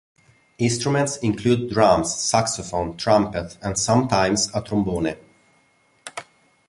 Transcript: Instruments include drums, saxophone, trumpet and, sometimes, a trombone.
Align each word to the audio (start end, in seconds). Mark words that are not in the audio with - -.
Instruments 0.57 1.17
include 1.17 1.69
drums, 1.69 2.15
saxophone, 2.15 2.97
trumpet 2.97 3.59
and, 3.61 3.77
sometimes, 3.77 4.49
a 4.55 4.59
trombone. 4.63 5.15